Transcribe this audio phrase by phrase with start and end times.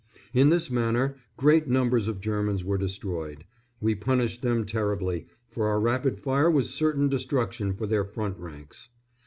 [0.33, 3.45] In this manner great numbers of Germans were destroyed;
[3.79, 8.89] we punished them terribly, for our rapid fire was certain destruction for their front ranks.